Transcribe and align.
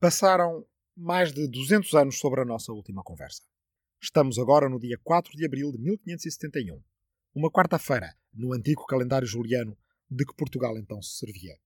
Passaram 0.00 0.66
mais 0.96 1.32
de 1.32 1.48
200 1.48 1.94
anos 1.94 2.18
sobre 2.18 2.40
a 2.40 2.44
nossa 2.44 2.72
última 2.72 3.02
conversa. 3.02 3.42
Estamos 4.02 4.38
agora 4.38 4.68
no 4.68 4.78
dia 4.78 4.98
4 5.02 5.32
de 5.34 5.46
abril 5.46 5.72
de 5.72 5.78
1571, 5.78 6.82
uma 7.34 7.50
quarta-feira, 7.50 8.14
no 8.32 8.52
antigo 8.52 8.84
calendário 8.84 9.26
juliano 9.26 9.78
de 10.10 10.26
que 10.26 10.34
Portugal 10.34 10.76
então 10.76 11.00
se 11.00 11.16
servia. 11.16 11.56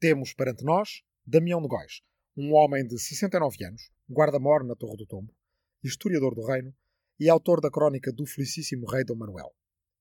Temos 0.00 0.32
perante 0.32 0.64
nós 0.64 1.02
Damião 1.26 1.60
de 1.60 1.68
Góis, 1.68 2.00
um 2.36 2.54
homem 2.54 2.86
de 2.86 2.98
69 2.98 3.64
anos, 3.64 3.90
guarda-mor 4.10 4.64
na 4.64 4.74
Torre 4.74 4.96
do 4.96 5.06
Tombo, 5.06 5.34
historiador 5.82 6.34
do 6.34 6.46
reino 6.46 6.74
e 7.20 7.28
autor 7.28 7.60
da 7.60 7.70
crónica 7.70 8.10
do 8.10 8.24
felicíssimo 8.24 8.88
rei 8.90 9.04
Dom 9.04 9.16
Manuel. 9.16 9.54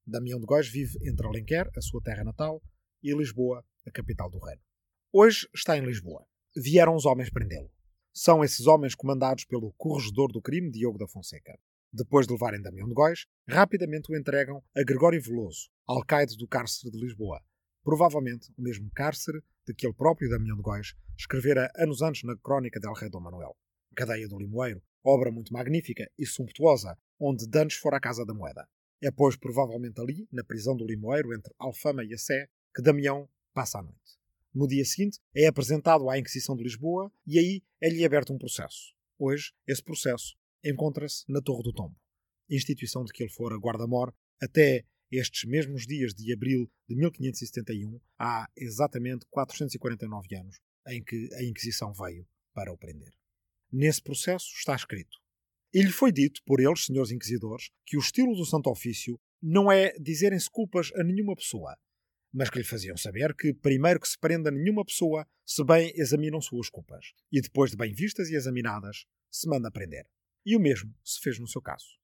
Damião 0.08 0.40
de 0.40 0.46
Góis 0.46 0.70
vive 0.70 0.98
entre 1.08 1.28
Alenquer, 1.28 1.70
a 1.76 1.82
sua 1.82 2.02
terra 2.02 2.24
natal, 2.24 2.64
e 3.04 3.14
Lisboa, 3.14 3.66
a 3.86 3.92
capital 3.92 4.30
do 4.30 4.40
reino. 4.40 4.62
Hoje 5.12 5.50
está 5.54 5.78
em 5.78 5.86
Lisboa. 5.86 6.26
Vieram 6.56 6.96
os 6.96 7.06
homens 7.06 7.30
prendê-lo. 7.30 7.72
São 8.14 8.44
esses 8.44 8.68
homens 8.68 8.94
comandados 8.94 9.46
pelo 9.46 9.72
corregedor 9.78 10.34
do 10.34 10.42
crime, 10.42 10.70
Diogo 10.70 10.98
da 10.98 11.08
Fonseca. 11.08 11.58
Depois 11.94 12.28
de 12.28 12.34
levarem 12.34 12.62
Damião 12.62 12.90
de 12.90 12.94
Góis, 12.94 13.26
rapidamente 13.48 14.12
o 14.12 14.18
entregam 14.18 14.62
a 14.76 14.84
Gregório 14.84 15.22
Veloso, 15.22 15.70
alcaide 15.88 16.36
do 16.36 16.46
cárcere 16.46 16.92
de 16.92 17.00
Lisboa. 17.00 17.42
Provavelmente 17.82 18.52
o 18.58 18.62
mesmo 18.62 18.92
cárcere 18.94 19.42
de 19.66 19.74
que 19.74 19.88
ele 19.88 19.94
próprio, 19.94 20.30
Damião 20.30 20.58
de 20.58 20.62
Góis, 20.62 20.94
escrevera 21.18 21.72
anos 21.78 22.02
antes 22.02 22.24
na 22.24 22.36
crónica 22.36 22.82
del 22.82 22.94
Rei 22.94 23.10
Dom 23.10 23.22
Manuel. 23.22 23.56
Cadeia 23.96 24.28
do 24.28 24.38
Limoeiro, 24.38 24.84
obra 25.06 25.32
muito 25.32 25.54
magnífica 25.54 26.06
e 26.20 26.26
sumptuosa, 26.26 26.98
onde 27.18 27.48
dantes 27.48 27.78
fora 27.78 27.96
a 27.96 28.02
Casa 28.02 28.26
da 28.26 28.34
Moeda. 28.34 28.68
É, 29.02 29.10
pois, 29.10 29.38
provavelmente 29.38 30.02
ali, 30.02 30.28
na 30.30 30.44
prisão 30.44 30.76
do 30.76 30.86
Limoeiro, 30.86 31.34
entre 31.34 31.54
Alfama 31.58 32.04
e 32.04 32.14
a 32.14 32.18
Sé, 32.18 32.50
que 32.76 32.82
Damião 32.82 33.30
passa 33.54 33.80
a 33.80 33.84
noite. 33.84 34.21
No 34.54 34.68
dia 34.68 34.84
seguinte, 34.84 35.18
é 35.34 35.48
apresentado 35.48 36.10
à 36.10 36.20
Inquisição 36.20 36.56
de 36.56 36.64
Lisboa 36.64 37.12
e 37.26 37.40
aí 37.40 37.64
é-lhe 37.80 38.04
aberto 38.04 38.34
um 38.34 38.38
processo. 38.38 38.94
Hoje, 39.18 39.54
esse 39.66 39.82
processo 39.82 40.36
encontra-se 40.64 41.24
na 41.30 41.42
Torre 41.42 41.64
do 41.64 41.74
Tombo, 41.74 41.96
instituição 42.50 43.06
de 43.06 43.14
que 43.14 43.24
ele 43.24 43.32
fora 43.32 43.58
guarda-mor 43.58 44.14
até 44.42 44.84
estes 45.12 45.50
mesmos 45.50 45.86
dias 45.86 46.14
de 46.14 46.34
abril 46.34 46.70
de 46.88 46.96
1571, 46.96 48.00
há 48.18 48.48
exatamente 48.58 49.26
449 49.30 50.36
anos, 50.36 50.58
em 50.88 51.04
que 51.04 51.30
a 51.34 51.44
Inquisição 51.44 51.94
veio 51.94 52.28
para 52.54 52.74
o 52.74 52.78
prender. 52.78 53.14
Nesse 53.72 54.02
processo 54.02 54.48
está 54.56 54.76
escrito: 54.76 55.18
E 55.74 55.82
lhe 55.82 55.92
foi 55.92 56.12
dito 56.12 56.42
por 56.46 56.60
eles, 56.60 56.86
senhores 56.86 57.12
inquisidores, 57.12 57.70
que 57.86 57.98
o 57.98 58.00
estilo 58.00 58.36
do 58.36 58.46
Santo 58.46 58.70
Ofício 58.70 59.20
não 59.42 59.72
é 59.72 59.94
dizerem-se 60.00 60.50
culpas 60.50 60.92
a 60.96 61.04
nenhuma 61.04 61.36
pessoa, 61.36 61.78
mas 62.34 62.50
que 62.50 62.58
lhe 62.58 62.64
faziam 62.64 62.96
saber 62.96 63.36
que 63.36 63.54
primeiro 63.54 64.00
que 64.00 64.08
se 64.08 64.18
prenda 64.18 64.52
nenhuma 64.52 64.86
pessoa, 64.86 65.28
se 65.46 65.64
bem 65.64 65.92
examinam 65.96 66.42
suas 66.42 66.70
culpas, 66.70 67.14
e 67.32 67.42
depois 67.42 67.72
de 67.72 67.78
bem 67.78 67.94
vistas 67.94 68.30
e 68.30 68.36
examinadas, 68.36 69.06
se 69.30 69.48
manda 69.48 69.72
prender. 69.72 70.06
E 70.46 70.56
o 70.56 70.60
mesmo 70.60 70.94
se 71.04 71.20
fez 71.22 71.40
no 71.40 71.48
seu 71.48 71.62
caso. 71.62 72.00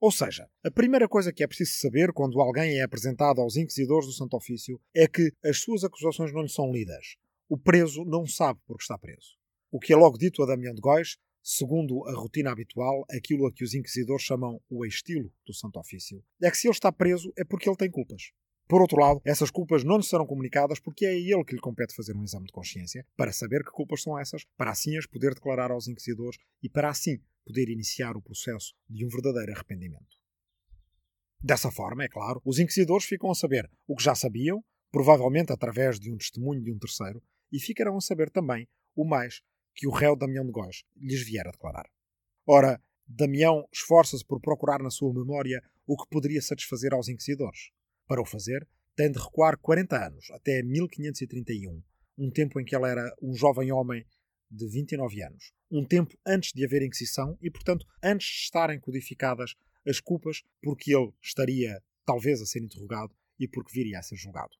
Ou 0.00 0.12
seja, 0.12 0.48
a 0.62 0.70
primeira 0.70 1.08
coisa 1.08 1.32
que 1.32 1.42
é 1.42 1.46
preciso 1.46 1.78
saber 1.78 2.12
quando 2.12 2.40
alguém 2.40 2.78
é 2.78 2.82
apresentado 2.82 3.40
aos 3.40 3.56
inquisidores 3.56 4.06
do 4.06 4.12
Santo 4.12 4.36
Ofício 4.36 4.80
é 4.94 5.08
que 5.08 5.32
as 5.42 5.60
suas 5.60 5.82
acusações 5.82 6.32
não 6.32 6.42
lhe 6.42 6.48
são 6.48 6.70
lidas. 6.70 7.16
O 7.48 7.56
preso 7.56 8.04
não 8.04 8.26
sabe 8.26 8.60
porque 8.66 8.82
está 8.82 8.98
preso. 8.98 9.36
O 9.70 9.80
que 9.80 9.92
é 9.92 9.96
logo 9.96 10.18
dito 10.18 10.42
a 10.42 10.46
Damião 10.46 10.74
de 10.74 10.80
Góis, 10.80 11.16
segundo 11.42 12.06
a 12.06 12.14
rotina 12.14 12.50
habitual, 12.50 13.04
aquilo 13.10 13.46
a 13.46 13.52
que 13.52 13.64
os 13.64 13.74
inquisidores 13.74 14.22
chamam 14.22 14.60
o 14.68 14.84
estilo 14.84 15.32
do 15.46 15.54
Santo 15.54 15.78
Ofício, 15.78 16.22
é 16.42 16.50
que 16.50 16.56
se 16.56 16.66
ele 16.66 16.74
está 16.74 16.92
preso 16.92 17.32
é 17.36 17.44
porque 17.44 17.68
ele 17.68 17.76
tem 17.76 17.90
culpas. 17.90 18.30
Por 18.66 18.80
outro 18.80 18.98
lado, 18.98 19.20
essas 19.24 19.50
culpas 19.50 19.84
não 19.84 19.98
lhe 19.98 20.02
serão 20.02 20.26
comunicadas 20.26 20.80
porque 20.80 21.04
é 21.04 21.10
a 21.10 21.12
ele 21.12 21.44
que 21.44 21.54
lhe 21.54 21.60
compete 21.60 21.94
fazer 21.94 22.16
um 22.16 22.24
exame 22.24 22.46
de 22.46 22.52
consciência 22.52 23.06
para 23.16 23.32
saber 23.32 23.62
que 23.62 23.70
culpas 23.70 24.02
são 24.02 24.18
essas, 24.18 24.44
para 24.56 24.70
assim 24.70 24.96
as 24.96 25.06
poder 25.06 25.34
declarar 25.34 25.70
aos 25.70 25.86
inquisidores 25.86 26.38
e 26.62 26.68
para 26.68 26.88
assim 26.88 27.20
poder 27.44 27.68
iniciar 27.68 28.16
o 28.16 28.22
processo 28.22 28.74
de 28.88 29.04
um 29.04 29.08
verdadeiro 29.08 29.52
arrependimento. 29.52 30.16
Dessa 31.42 31.70
forma, 31.70 32.04
é 32.04 32.08
claro, 32.08 32.40
os 32.42 32.58
inquisidores 32.58 33.04
ficam 33.04 33.30
a 33.30 33.34
saber 33.34 33.70
o 33.86 33.94
que 33.94 34.02
já 34.02 34.14
sabiam, 34.14 34.64
provavelmente 34.90 35.52
através 35.52 36.00
de 36.00 36.10
um 36.10 36.16
testemunho 36.16 36.62
de 36.62 36.72
um 36.72 36.78
terceiro, 36.78 37.22
e 37.52 37.60
ficarão 37.60 37.98
a 37.98 38.00
saber 38.00 38.30
também 38.30 38.66
o 38.96 39.04
mais 39.04 39.42
que 39.74 39.86
o 39.86 39.90
réu 39.90 40.16
Damião 40.16 40.46
de 40.46 40.52
Góis 40.52 40.84
lhes 40.96 41.22
vier 41.22 41.46
a 41.46 41.50
declarar. 41.50 41.86
Ora, 42.46 42.80
Damião 43.06 43.68
esforça-se 43.70 44.24
por 44.24 44.40
procurar 44.40 44.82
na 44.82 44.90
sua 44.90 45.12
memória 45.12 45.62
o 45.86 45.96
que 45.96 46.08
poderia 46.08 46.40
satisfazer 46.40 46.94
aos 46.94 47.08
inquisidores. 47.08 47.70
Para 48.06 48.20
o 48.20 48.26
fazer, 48.26 48.66
tem 48.94 49.10
de 49.10 49.18
recuar 49.18 49.58
40 49.58 50.06
anos, 50.06 50.30
até 50.30 50.62
1531, 50.62 51.82
um 52.18 52.30
tempo 52.30 52.60
em 52.60 52.64
que 52.64 52.76
ele 52.76 52.86
era 52.86 53.14
um 53.20 53.34
jovem 53.34 53.72
homem 53.72 54.04
de 54.50 54.68
29 54.68 55.22
anos, 55.22 55.52
um 55.70 55.84
tempo 55.84 56.14
antes 56.26 56.52
de 56.52 56.64
haver 56.64 56.82
Inquisição 56.82 57.36
e, 57.40 57.50
portanto, 57.50 57.86
antes 58.02 58.26
de 58.26 58.42
estarem 58.42 58.78
codificadas 58.78 59.54
as 59.86 60.00
culpas 60.00 60.42
porque 60.62 60.94
ele 60.94 61.12
estaria, 61.22 61.82
talvez, 62.04 62.40
a 62.40 62.46
ser 62.46 62.62
interrogado 62.62 63.12
e 63.38 63.48
porque 63.48 63.72
viria 63.72 63.98
a 63.98 64.02
ser 64.02 64.16
julgado. 64.16 64.52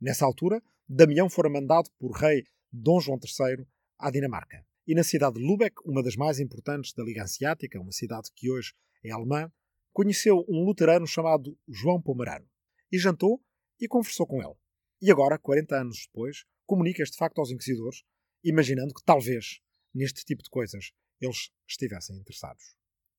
Nessa 0.00 0.24
altura, 0.24 0.62
Damião 0.88 1.28
fora 1.28 1.50
mandado 1.50 1.90
por 1.98 2.12
rei 2.12 2.44
Dom 2.72 3.00
João 3.00 3.18
III 3.22 3.66
à 3.98 4.10
Dinamarca. 4.10 4.64
E 4.86 4.94
na 4.94 5.02
cidade 5.02 5.38
de 5.38 5.46
Lübeck, 5.46 5.76
uma 5.84 6.02
das 6.02 6.16
mais 6.16 6.40
importantes 6.40 6.92
da 6.92 7.04
Liga 7.04 7.22
Hanseática, 7.22 7.80
uma 7.80 7.92
cidade 7.92 8.30
que 8.34 8.50
hoje 8.50 8.72
é 9.04 9.10
alemã, 9.10 9.50
conheceu 9.92 10.44
um 10.48 10.64
luterano 10.64 11.06
chamado 11.06 11.58
João 11.68 12.00
Pomerano 12.00 12.46
e 12.90 12.98
jantou 12.98 13.42
e 13.80 13.88
conversou 13.88 14.26
com 14.26 14.42
ele. 14.42 14.54
E 15.00 15.10
agora, 15.10 15.38
40 15.38 15.76
anos 15.76 16.06
depois, 16.06 16.44
comunica 16.66 17.02
este 17.02 17.16
facto 17.16 17.38
aos 17.38 17.50
inquisidores, 17.50 18.02
imaginando 18.42 18.94
que 18.94 19.04
talvez 19.04 19.60
neste 19.94 20.24
tipo 20.24 20.42
de 20.42 20.50
coisas 20.50 20.92
eles 21.20 21.50
estivessem 21.68 22.16
interessados. 22.16 22.76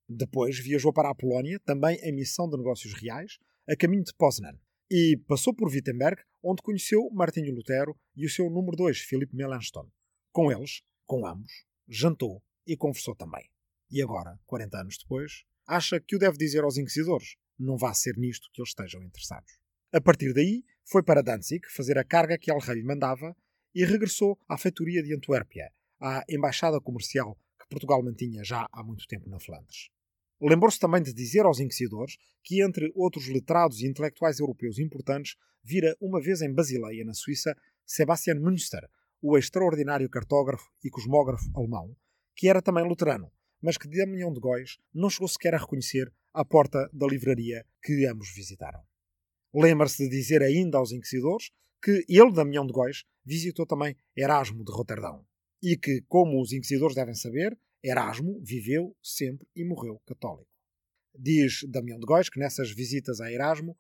Depois 0.08 0.58
viajou 0.60 0.94
para 0.94 1.10
a 1.10 1.16
Polónia, 1.16 1.60
também 1.60 1.98
em 2.02 2.14
missão 2.14 2.50
de 2.50 2.58
negócios 2.58 2.94
reais, 2.94 3.38
a 3.68 3.76
caminho 3.76 4.04
de 4.04 4.14
Poznan, 4.14 4.58
e 4.90 5.18
passou 5.28 5.54
por 5.54 5.70
Wittenberg, 5.70 6.22
onde 6.42 6.62
conheceu 6.62 7.10
Martinho 7.12 7.54
Lutero 7.54 7.98
e 8.16 8.26
o 8.26 8.30
seu 8.30 8.50
número 8.50 8.78
2, 8.78 9.00
Philippe 9.00 9.36
Melanchthon. 9.36 9.90
Com 10.32 10.52
eles, 10.52 10.82
com 11.06 11.26
ambos, 11.26 11.52
jantou 11.88 12.42
e 12.66 12.78
conversou 12.78 13.16
também. 13.16 13.50
E 13.92 14.02
agora, 14.02 14.40
40 14.46 14.80
anos 14.80 14.98
depois, 14.98 15.44
acha 15.68 16.00
que 16.00 16.16
o 16.16 16.20
deve 16.20 16.38
dizer 16.38 16.64
aos 16.64 16.78
inquisidores. 16.78 17.36
Não 17.60 17.78
vá 17.78 17.94
ser 17.94 18.18
nisto 18.18 18.50
que 18.52 18.62
eles 18.62 18.70
estejam 18.70 19.02
interessados. 19.04 19.58
A 19.92 20.02
partir 20.02 20.34
daí, 20.34 20.64
foi 20.84 21.02
para 21.04 21.24
Danzig 21.24 21.62
fazer 21.70 21.98
a 21.98 22.04
carga 22.04 22.38
que 22.38 22.52
El 22.52 22.60
Rei 22.60 22.84
mandava 22.84 23.36
e 23.74 23.86
regressou 23.86 24.40
à 24.48 24.58
feitoria 24.58 25.02
de 25.02 25.14
Antuérpia, 25.14 25.72
à 26.00 26.24
embaixada 26.30 26.80
comercial 26.80 27.38
que 27.60 27.68
Portugal 27.70 28.04
mantinha 28.04 28.44
já 28.44 28.68
há 28.72 28.84
muito 28.84 29.08
tempo 29.08 29.30
na 29.30 29.40
Flandres. 29.40 29.90
Lembrou-se 30.42 30.80
também 30.80 31.02
de 31.02 31.14
dizer 31.14 31.46
aos 31.46 31.60
inquisidores 31.60 32.18
que, 32.44 32.62
entre 32.62 32.92
outros 32.96 33.28
letrados 33.28 33.82
e 33.82 33.88
intelectuais 33.88 34.40
europeus 34.40 34.78
importantes, 34.78 35.36
vira 35.64 35.96
uma 36.00 36.22
vez 36.22 36.42
em 36.42 36.54
Basileia, 36.54 37.04
na 37.04 37.14
Suíça, 37.14 37.56
Sebastian 37.86 38.36
Münster, 38.36 38.88
o 39.22 39.38
extraordinário 39.38 40.10
cartógrafo 40.10 40.70
e 40.84 40.90
cosmógrafo 40.90 41.50
alemão, 41.56 41.96
que 42.36 42.48
era 42.48 42.62
também 42.62 42.88
luterano, 42.88 43.32
mas 43.62 43.78
que 43.78 43.88
Damião 43.90 44.32
de 44.32 44.40
Góis 44.40 44.78
não 44.94 45.10
chegou 45.10 45.28
sequer 45.28 45.56
a 45.56 45.58
reconhecer 45.58 46.14
à 46.38 46.46
porta 46.46 46.88
da 46.94 47.08
livraria 47.08 47.66
que 47.82 48.06
ambos 48.06 48.32
visitaram. 48.32 48.80
Lembra-se 49.52 50.04
de 50.04 50.10
dizer 50.16 50.44
ainda 50.44 50.78
aos 50.78 50.92
inquisidores 50.92 51.50
que 51.82 52.06
ele, 52.08 52.32
Damião 52.32 52.64
de 52.64 52.72
Góis, 52.72 53.06
visitou 53.26 53.66
também 53.66 53.98
Erasmo 54.16 54.64
de 54.64 54.72
Roterdão 54.72 55.26
e 55.64 55.76
que, 55.76 56.02
como 56.08 56.40
os 56.40 56.54
inquisidores 56.54 56.96
devem 56.96 57.16
saber, 57.16 57.58
Erasmo 57.84 58.40
viveu 58.44 58.96
sempre 59.02 59.48
e 59.56 59.66
morreu 59.66 60.00
católico. 60.06 60.52
Diz 61.18 61.62
Damião 61.68 61.98
de 61.98 62.06
Góis 62.06 62.30
que 62.30 62.40
nessas 62.40 62.70
visitas 62.70 63.20
a 63.20 63.32
Erasmo 63.32 63.76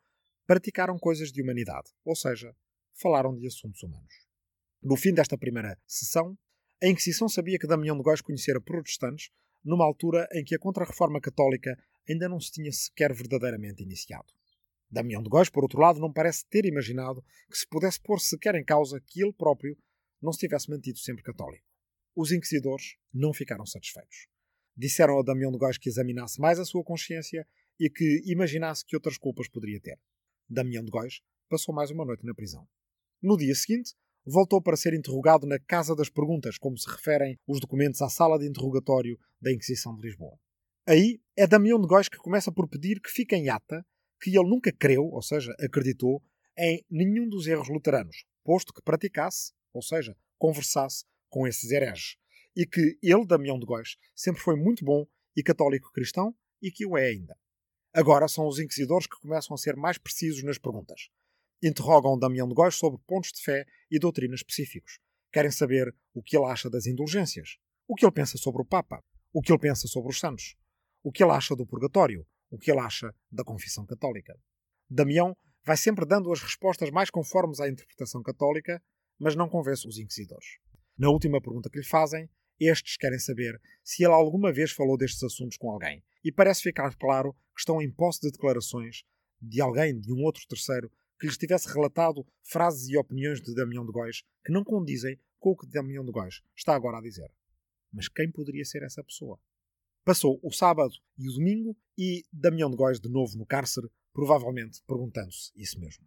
praticaram 0.48 0.98
coisas 0.98 1.32
de 1.32 1.44
humanidade, 1.44 1.92
ou 2.04 2.16
seja, 2.16 2.56
falaram 2.96 3.38
de 3.38 3.46
assuntos 3.46 3.84
humanos. 3.84 4.26
No 4.82 4.96
fim 4.96 5.14
desta 5.14 5.38
primeira 5.38 5.78
sessão, 5.86 6.36
a 6.82 6.88
Inquisição 6.88 7.30
sabia 7.30 7.60
que 7.60 7.68
Damião 7.68 7.96
de 7.96 8.02
Góis 8.02 8.22
conhecera 8.22 8.60
protestantes 8.60 9.30
numa 9.64 9.86
altura 9.86 10.28
em 10.34 10.44
que 10.44 10.56
a 10.56 10.60
Contra-Reforma 10.60 11.20
Católica 11.20 11.78
ainda 12.10 12.30
não 12.30 12.40
se 12.40 12.52
tinha 12.52 12.72
sequer 12.72 13.14
verdadeiramente 13.14 13.84
iniciado. 13.84 14.34
Damião 14.90 15.22
de 15.22 15.30
Góis, 15.30 15.50
por 15.50 15.64
outro 15.64 15.82
lado, 15.82 16.00
não 16.00 16.12
parece 16.12 16.46
ter 16.46 16.66
imaginado 16.66 17.24
que 17.52 17.58
se 17.58 17.68
pudesse 17.68 18.00
pôr 18.00 18.20
sequer 18.20 18.56
em 18.56 18.64
causa 18.64 19.02
que 19.02 19.22
ele 19.22 19.34
próprio 19.34 19.78
não 20.22 20.32
se 20.32 20.40
tivesse 20.40 20.70
mantido 20.70 20.98
sempre 21.00 21.24
católico. 21.24 21.66
Os 22.16 22.32
inquisidores 22.32 22.96
não 23.14 23.34
ficaram 23.34 23.66
satisfeitos. 23.66 24.28
Disseram 24.76 25.20
a 25.20 25.24
Damião 25.24 25.52
de 25.52 25.58
Góis 25.58 25.78
que 25.78 25.90
examinasse 25.90 26.40
mais 26.40 26.60
a 26.60 26.66
sua 26.66 26.84
consciência 26.84 27.46
e 27.80 27.90
que 27.90 28.22
imaginasse 28.26 28.86
que 28.86 28.96
outras 28.96 29.18
culpas 29.18 29.48
poderia 29.48 29.80
ter. 29.80 30.00
Damião 30.50 30.84
de 30.84 30.90
Góis 30.90 31.22
passou 31.50 31.76
mais 31.76 31.92
uma 31.92 32.06
noite 32.06 32.26
na 32.26 32.34
prisão. 32.34 32.68
No 33.22 33.38
dia 33.38 33.54
seguinte, 33.54 33.94
voltou 34.30 34.62
para 34.62 34.76
ser 34.76 34.94
interrogado 34.94 35.48
na 35.48 35.58
Casa 35.58 35.96
das 35.96 36.10
Perguntas, 36.10 36.58
como 36.58 36.78
se 36.78 36.90
referem 36.90 37.40
os 37.48 37.62
documentos 37.62 38.02
à 38.02 38.10
sala 38.10 38.38
de 38.38 38.46
interrogatório 38.46 39.18
da 39.42 39.54
Inquisição 39.54 39.96
de 39.96 40.02
Lisboa. 40.02 40.38
Aí 40.86 41.22
é 41.36 41.48
Damião 41.48 41.80
de 41.80 41.88
Góis 41.88 42.10
que 42.10 42.18
começa 42.18 42.52
por 42.52 42.68
pedir 42.68 43.00
que 43.00 43.10
fique 43.10 43.36
em 43.36 43.50
ata 43.50 43.86
que 44.22 44.32
ele 44.32 44.50
nunca 44.50 44.72
creu, 44.72 45.06
ou 45.06 45.22
seja, 45.22 45.56
acreditou, 45.60 46.22
em 46.58 46.84
nenhum 46.90 47.30
dos 47.30 47.48
erros 47.48 47.70
luteranos, 47.70 48.26
posto 48.44 48.74
que 48.74 48.82
praticasse, 48.82 49.54
ou 49.74 49.82
seja, 49.82 50.16
conversasse 50.38 51.06
com 51.30 51.48
esses 51.48 51.72
hereges, 51.72 52.18
e 52.56 52.66
que 52.66 52.98
ele, 53.02 53.26
Damião 53.26 53.60
de 53.60 53.66
Góis, 53.66 53.96
sempre 54.16 54.42
foi 54.42 54.56
muito 54.56 54.84
bom 54.84 55.06
e 55.36 55.44
católico 55.44 55.92
cristão 55.94 56.36
e 56.62 56.72
que 56.72 56.86
o 56.86 56.98
é 56.98 57.08
ainda. 57.08 57.38
Agora 57.94 58.28
são 58.28 58.48
os 58.48 58.60
inquisidores 58.60 59.08
que 59.08 59.20
começam 59.22 59.54
a 59.54 59.58
ser 59.58 59.76
mais 59.76 59.98
precisos 59.98 60.44
nas 60.44 60.58
perguntas. 60.58 61.10
Interrogam 61.62 62.20
Damião 62.20 62.48
de 62.48 62.54
Góis 62.54 62.76
sobre 62.76 63.00
pontos 63.08 63.32
de 63.32 63.42
fé 63.42 63.66
e 63.90 63.98
doutrina 63.98 64.36
específicos. 64.36 65.00
Querem 65.32 65.52
saber 65.52 65.94
o 66.14 66.22
que 66.22 66.38
ele 66.38 66.46
acha 66.46 66.70
das 66.70 66.86
indulgências, 66.86 67.58
o 67.88 67.96
que 67.96 68.06
ele 68.06 68.12
pensa 68.12 68.38
sobre 68.38 68.62
o 68.62 68.66
Papa, 68.66 69.04
o 69.34 69.42
que 69.42 69.52
ele 69.52 69.60
pensa 69.60 69.88
sobre 69.88 70.12
os 70.12 70.20
santos, 70.20 70.56
o 71.04 71.12
que 71.12 71.24
ele 71.24 71.32
acha 71.32 71.56
do 71.56 71.66
purgatório, 71.66 72.26
o 72.50 72.58
que 72.58 72.72
ele 72.72 72.80
acha 72.80 73.14
da 73.32 73.44
confissão 73.44 73.86
católica. 73.86 74.38
Damião 74.90 75.36
vai 75.66 75.76
sempre 75.76 76.06
dando 76.06 76.32
as 76.32 76.42
respostas 76.42 76.92
mais 76.92 77.10
conformes 77.10 77.60
à 77.60 77.68
interpretação 77.68 78.22
católica, 78.22 78.82
mas 79.20 79.36
não 79.36 79.50
convence 79.50 79.88
os 79.88 79.98
inquisidores. 79.98 80.60
Na 80.98 81.10
última 81.10 81.42
pergunta 81.42 81.70
que 81.70 81.80
lhe 81.80 81.86
fazem, 81.86 82.30
estes 82.60 82.98
querem 82.98 83.20
saber 83.20 83.60
se 83.84 84.04
ele 84.04 84.14
alguma 84.14 84.52
vez 84.54 84.72
falou 84.72 84.98
destes 84.98 85.24
assuntos 85.24 85.58
com 85.58 85.72
alguém, 85.72 86.04
e 86.24 86.32
parece 86.32 86.62
ficar 86.62 86.96
claro 86.96 87.34
que 87.34 87.60
estão 87.60 87.82
em 87.82 87.92
posse 87.92 88.22
de 88.22 88.32
declarações 88.32 89.04
de 89.42 89.62
alguém, 89.62 90.00
de 90.00 90.14
um 90.14 90.24
outro 90.24 90.46
terceiro, 90.48 90.92
que 91.20 91.26
lhes 91.26 91.38
tivesse 91.38 91.68
relatado 91.68 92.26
frases 92.44 92.88
e 92.90 92.98
opiniões 92.98 93.42
de 93.42 93.54
Damião 93.54 93.86
de 93.86 93.92
Góis 93.92 94.24
que 94.46 94.52
não 94.52 94.64
condizem 94.64 95.20
com 95.40 95.52
o 95.52 95.58
que 95.58 95.68
Damião 95.68 96.06
de 96.06 96.12
Góis 96.12 96.42
está 96.56 96.76
agora 96.76 96.98
a 96.98 97.02
dizer. 97.02 97.32
Mas 97.92 98.08
quem 98.08 98.32
poderia 98.32 98.66
ser 98.66 98.84
essa 98.84 99.04
pessoa? 99.04 99.40
Passou 100.04 100.40
o 100.42 100.52
sábado 100.52 100.94
e 101.18 101.28
o 101.28 101.34
domingo 101.34 101.76
e 101.98 102.24
Damião 102.32 102.70
de 102.70 102.78
Góis 102.78 103.00
de 103.00 103.10
novo 103.10 103.38
no 103.38 103.46
cárcere, 103.46 103.90
provavelmente 104.14 104.82
perguntando-se 104.88 105.52
isso 105.56 105.80
mesmo. 105.80 106.06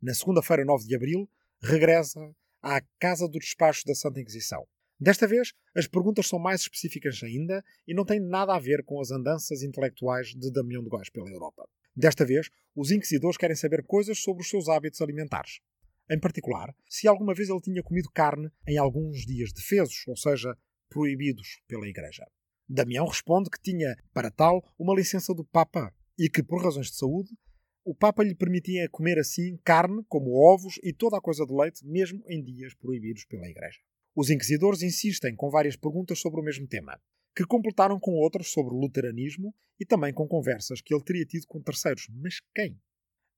Na 0.00 0.14
segunda-feira, 0.14 0.64
9 0.64 0.86
de 0.86 0.94
abril, 0.94 1.28
regressa 1.60 2.20
à 2.62 2.80
Casa 2.98 3.28
do 3.28 3.38
Despacho 3.38 3.84
da 3.86 3.94
Santa 3.94 4.20
Inquisição. 4.20 4.66
Desta 4.98 5.26
vez, 5.26 5.52
as 5.74 5.86
perguntas 5.86 6.26
são 6.26 6.38
mais 6.38 6.62
específicas 6.62 7.20
ainda 7.22 7.64
e 7.86 7.92
não 7.94 8.04
têm 8.04 8.20
nada 8.20 8.54
a 8.54 8.58
ver 8.58 8.84
com 8.84 9.00
as 9.00 9.10
andanças 9.10 9.62
intelectuais 9.62 10.28
de 10.28 10.50
Damião 10.50 10.82
de 10.82 10.88
Góis 10.88 11.10
pela 11.10 11.28
Europa. 11.28 11.68
Desta 11.96 12.24
vez, 12.24 12.48
os 12.74 12.90
inquisidores 12.90 13.36
querem 13.36 13.54
saber 13.54 13.84
coisas 13.84 14.18
sobre 14.18 14.42
os 14.42 14.48
seus 14.48 14.68
hábitos 14.68 15.00
alimentares. 15.00 15.60
Em 16.10 16.18
particular, 16.18 16.74
se 16.88 17.06
alguma 17.06 17.34
vez 17.34 17.48
ele 17.48 17.60
tinha 17.60 17.82
comido 17.82 18.10
carne 18.12 18.50
em 18.66 18.76
alguns 18.76 19.24
dias 19.24 19.52
defesos, 19.52 20.04
ou 20.06 20.16
seja, 20.16 20.56
proibidos 20.88 21.60
pela 21.66 21.88
Igreja. 21.88 22.26
Damião 22.68 23.06
responde 23.06 23.48
que 23.48 23.60
tinha, 23.60 23.96
para 24.12 24.30
tal, 24.30 24.62
uma 24.78 24.94
licença 24.94 25.34
do 25.34 25.44
Papa 25.44 25.94
e 26.18 26.28
que, 26.28 26.42
por 26.42 26.62
razões 26.62 26.88
de 26.88 26.96
saúde, 26.96 27.30
o 27.84 27.94
Papa 27.94 28.24
lhe 28.24 28.34
permitia 28.34 28.88
comer 28.88 29.18
assim 29.18 29.58
carne, 29.62 30.02
como 30.08 30.34
ovos 30.34 30.78
e 30.82 30.92
toda 30.92 31.18
a 31.18 31.20
coisa 31.20 31.44
de 31.46 31.52
leite, 31.52 31.86
mesmo 31.86 32.22
em 32.26 32.42
dias 32.42 32.74
proibidos 32.74 33.24
pela 33.26 33.48
Igreja. 33.48 33.78
Os 34.16 34.30
inquisidores 34.30 34.82
insistem 34.82 35.34
com 35.34 35.50
várias 35.50 35.76
perguntas 35.76 36.18
sobre 36.18 36.40
o 36.40 36.44
mesmo 36.44 36.66
tema, 36.66 36.98
que 37.34 37.44
completaram 37.44 37.98
com 37.98 38.12
outras 38.12 38.48
sobre 38.48 38.74
o 38.74 38.78
luteranismo 38.78 39.54
e 39.78 39.84
também 39.84 40.12
com 40.12 40.26
conversas 40.26 40.80
que 40.80 40.94
ele 40.94 41.02
teria 41.02 41.26
tido 41.26 41.46
com 41.46 41.60
terceiros. 41.60 42.08
Mas 42.10 42.40
quem? 42.54 42.80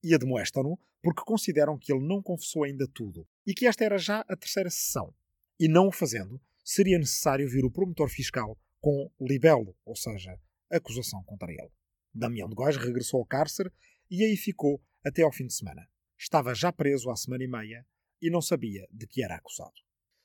E 0.02 0.14
admoestam-no 0.14 0.78
porque 1.02 1.22
consideram 1.24 1.78
que 1.78 1.92
ele 1.92 2.06
não 2.06 2.22
confessou 2.22 2.64
ainda 2.64 2.86
tudo 2.92 3.26
e 3.46 3.54
que 3.54 3.66
esta 3.66 3.84
era 3.84 3.96
já 3.96 4.20
a 4.28 4.36
terceira 4.36 4.68
sessão. 4.68 5.14
E 5.58 5.68
não 5.68 5.88
o 5.88 5.92
fazendo, 5.92 6.40
seria 6.64 6.98
necessário 6.98 7.48
vir 7.48 7.64
o 7.64 7.70
promotor 7.70 8.08
fiscal 8.08 8.58
com 8.80 9.10
libelo, 9.20 9.74
ou 9.84 9.96
seja, 9.96 10.38
acusação 10.70 11.22
contra 11.24 11.50
ele. 11.50 11.70
Damião 12.12 12.48
de 12.48 12.54
Góis 12.54 12.76
regressou 12.76 13.20
ao 13.20 13.26
cárcere 13.26 13.70
e 14.10 14.24
aí 14.24 14.36
ficou 14.36 14.82
até 15.04 15.22
ao 15.22 15.32
fim 15.32 15.46
de 15.46 15.54
semana. 15.54 15.88
Estava 16.18 16.54
já 16.54 16.72
preso 16.72 17.10
há 17.10 17.16
semana 17.16 17.44
e 17.44 17.48
meia 17.48 17.86
e 18.20 18.30
não 18.30 18.40
sabia 18.40 18.86
de 18.90 19.06
que 19.06 19.22
era 19.22 19.36
acusado. 19.36 19.74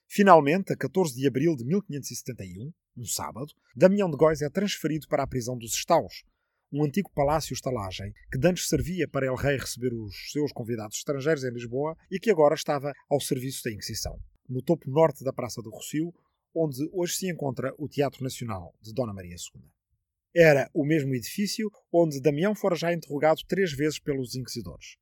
Finalmente, 0.07 0.73
a 0.73 0.77
14 0.77 1.15
de 1.15 1.27
abril 1.27 1.55
de 1.55 1.63
1571, 1.63 2.73
um 2.95 3.05
sábado, 3.05 3.53
Damião 3.75 4.09
de 4.09 4.17
Góis 4.17 4.41
é 4.41 4.49
transferido 4.49 5.07
para 5.07 5.23
a 5.23 5.27
prisão 5.27 5.57
dos 5.57 5.73
Estaus, 5.73 6.23
um 6.71 6.83
antigo 6.83 7.11
palácio-estalagem 7.13 8.13
que 8.31 8.47
antes 8.47 8.67
servia 8.67 9.07
para 9.07 9.25
El 9.25 9.35
Rei 9.35 9.57
receber 9.57 9.93
os 9.93 10.31
seus 10.31 10.51
convidados 10.51 10.97
estrangeiros 10.97 11.43
em 11.43 11.51
Lisboa 11.51 11.97
e 12.09 12.19
que 12.19 12.31
agora 12.31 12.55
estava 12.55 12.93
ao 13.09 13.19
serviço 13.19 13.63
da 13.63 13.71
Inquisição, 13.71 14.17
no 14.47 14.61
topo 14.61 14.89
norte 14.89 15.23
da 15.23 15.33
Praça 15.33 15.61
do 15.61 15.69
Rocio, 15.69 16.13
onde 16.55 16.89
hoje 16.93 17.15
se 17.15 17.29
encontra 17.29 17.73
o 17.77 17.87
Teatro 17.87 18.23
Nacional 18.23 18.73
de 18.81 18.93
Dona 18.93 19.13
Maria 19.13 19.35
II. 19.35 19.61
Era 20.33 20.69
o 20.73 20.85
mesmo 20.85 21.13
edifício 21.13 21.69
onde 21.91 22.21
Damião 22.21 22.55
fora 22.55 22.75
já 22.75 22.93
interrogado 22.93 23.41
três 23.47 23.73
vezes 23.73 23.99
pelos 23.99 24.35
inquisidores. 24.35 24.95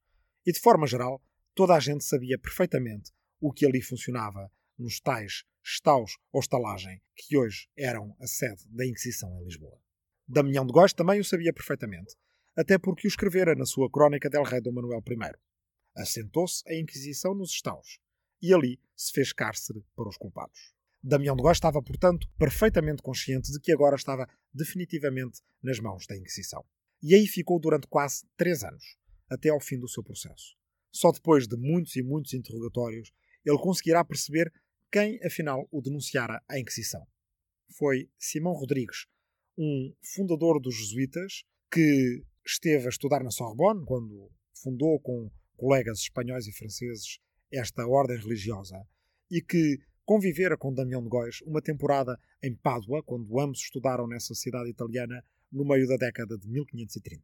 E, 0.45 0.51
de 0.51 0.59
forma 0.59 0.87
geral, 0.87 1.21
toda 1.53 1.75
a 1.75 1.79
gente 1.79 2.03
sabia 2.03 2.39
perfeitamente 2.39 3.11
o 3.39 3.51
que 3.51 3.65
ali 3.65 3.81
funcionava 3.81 4.51
nos 4.77 4.99
tais 4.99 5.43
estaus 5.73 6.17
ou 6.31 6.39
estalagem 6.39 7.01
que 7.15 7.37
hoje 7.37 7.67
eram 7.77 8.15
a 8.19 8.27
sede 8.27 8.63
da 8.69 8.85
Inquisição 8.85 9.39
em 9.39 9.43
Lisboa. 9.43 9.79
Damião 10.27 10.65
de 10.65 10.73
Góis 10.73 10.93
também 10.93 11.19
o 11.19 11.25
sabia 11.25 11.53
perfeitamente, 11.53 12.15
até 12.55 12.77
porque 12.77 13.07
o 13.07 13.09
escrevera 13.09 13.55
na 13.55 13.65
sua 13.65 13.89
crónica 13.89 14.29
del 14.29 14.43
Rei 14.43 14.61
Dom 14.61 14.73
Manuel 14.73 15.03
I. 15.07 15.37
Assentou-se 15.95 16.63
a 16.67 16.75
Inquisição 16.75 17.33
nos 17.33 17.51
estaus 17.51 17.99
e 18.41 18.53
ali 18.53 18.79
se 18.95 19.11
fez 19.11 19.31
cárcere 19.31 19.83
para 19.95 20.09
os 20.09 20.17
culpados. 20.17 20.73
Damião 21.01 21.35
de 21.35 21.41
Góis 21.41 21.57
estava, 21.57 21.81
portanto, 21.81 22.27
perfeitamente 22.37 23.01
consciente 23.01 23.51
de 23.51 23.59
que 23.59 23.71
agora 23.71 23.95
estava 23.95 24.27
definitivamente 24.53 25.41
nas 25.63 25.79
mãos 25.79 26.05
da 26.07 26.17
Inquisição. 26.17 26.65
E 27.01 27.15
aí 27.15 27.25
ficou 27.27 27.59
durante 27.59 27.87
quase 27.87 28.25
três 28.35 28.63
anos, 28.63 28.97
até 29.29 29.49
ao 29.49 29.59
fim 29.59 29.79
do 29.79 29.87
seu 29.87 30.03
processo. 30.03 30.57
Só 30.91 31.11
depois 31.11 31.47
de 31.47 31.55
muitos 31.55 31.95
e 31.95 32.01
muitos 32.01 32.33
interrogatórios 32.33 33.11
ele 33.45 33.57
conseguirá 33.57 34.03
perceber 34.03 34.51
quem 34.91 35.19
afinal 35.23 35.67
o 35.71 35.81
denunciara 35.81 36.41
à 36.47 36.59
Inquisição. 36.59 37.05
Foi 37.77 38.09
Simão 38.17 38.53
Rodrigues, 38.53 39.05
um 39.57 39.93
fundador 40.15 40.59
dos 40.59 40.75
jesuítas 40.75 41.43
que 41.71 42.23
esteve 42.45 42.87
a 42.87 42.89
estudar 42.89 43.23
na 43.23 43.29
Sorbonne 43.29 43.85
quando 43.85 44.31
fundou 44.55 44.99
com 44.99 45.29
colegas 45.55 45.99
espanhóis 45.99 46.47
e 46.47 46.51
franceses 46.51 47.19
esta 47.51 47.85
ordem 47.85 48.17
religiosa 48.17 48.81
e 49.29 49.41
que 49.41 49.77
convivera 50.05 50.57
com 50.57 50.73
Damião 50.73 51.03
de 51.03 51.09
Góis 51.09 51.41
uma 51.41 51.61
temporada 51.61 52.19
em 52.41 52.55
Pádua, 52.55 53.03
quando 53.03 53.39
ambos 53.39 53.59
estudaram 53.59 54.07
nessa 54.07 54.33
cidade 54.33 54.69
italiana 54.69 55.23
no 55.51 55.63
meio 55.65 55.87
da 55.87 55.97
década 55.97 56.37
de 56.37 56.47
1530. 56.47 57.23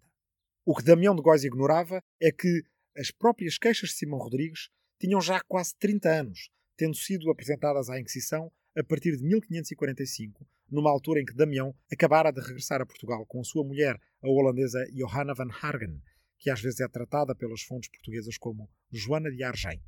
O 0.65 0.75
que 0.75 0.83
Damião 0.83 1.15
de 1.15 1.21
Góis 1.21 1.44
ignorava 1.44 2.03
é 2.19 2.31
que 2.31 2.63
as 2.95 3.09
próprias 3.12 3.57
queixas 3.57 3.89
de 3.89 3.95
Simão 3.95 4.19
Rodrigues 4.19 4.69
tinham 5.00 5.19
já 5.19 5.41
quase 5.41 5.75
30 5.79 6.09
anos 6.09 6.50
tendo 6.77 6.95
sido 6.95 7.30
apresentadas 7.30 7.89
à 7.89 8.00
Inquisição 8.00 8.51
a 8.77 8.83
partir 8.83 9.16
de 9.16 9.24
1545, 9.24 10.45
numa 10.69 10.92
altura 10.92 11.22
em 11.22 11.25
que 11.25 11.33
Damião 11.33 11.74
acabara 11.92 12.32
de 12.32 12.41
regressar 12.41 12.82
a 12.82 12.86
Portugal 12.86 13.25
com 13.25 13.39
a 13.39 13.44
sua 13.44 13.63
mulher, 13.63 14.00
a 14.22 14.29
holandesa 14.29 14.86
Johanna 14.91 15.34
van 15.34 15.50
Hargen, 15.62 16.01
que 16.38 16.50
às 16.50 16.62
vezes 16.62 16.82
é 16.82 16.88
tratada 16.88 17.34
pelas 17.34 17.62
fontes 17.62 17.89
portuguesas 17.89 18.38
como 18.38 18.70
Joana 18.91 19.32
de 19.32 19.44
Argem. 19.44 19.82